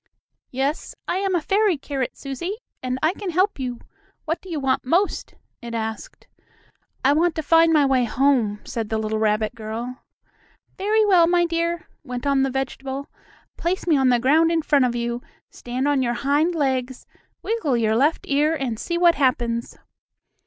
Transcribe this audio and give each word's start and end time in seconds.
"Yes, 0.49 0.95
I 1.07 1.17
am 1.17 1.35
a 1.35 1.41
fairy 1.41 1.77
carrot, 1.77 2.17
Susie, 2.17 2.55
and 2.81 2.97
I 3.03 3.13
can 3.13 3.29
help 3.29 3.59
you. 3.59 3.79
What 4.25 4.41
do 4.41 4.49
you 4.49 4.59
want 4.59 4.83
most?" 4.83 5.35
it 5.61 5.75
asked. 5.75 6.25
"I 7.05 7.13
want 7.13 7.35
to 7.35 7.43
find 7.43 7.71
my 7.71 7.85
way 7.85 8.05
home," 8.05 8.61
said 8.63 8.89
the 8.89 8.97
little 8.97 9.19
rabbit 9.19 9.53
girl. 9.53 9.99
"Very 10.75 11.05
well, 11.05 11.27
my 11.27 11.45
dear," 11.45 11.87
went 12.03 12.25
on 12.25 12.41
the 12.41 12.49
vegetable. 12.49 13.11
"Place 13.57 13.85
me 13.85 13.95
on 13.95 14.09
the 14.09 14.17
ground 14.17 14.51
in 14.51 14.63
front 14.63 14.85
of 14.85 14.95
you, 14.95 15.21
stand 15.51 15.87
on 15.87 16.01
your 16.01 16.15
hind 16.15 16.55
legs, 16.55 17.05
wiggle 17.43 17.77
your 17.77 17.95
left 17.95 18.25
ear, 18.27 18.55
and 18.55 18.79
see 18.79 18.97
what 18.97 19.13
happens." 19.13 19.77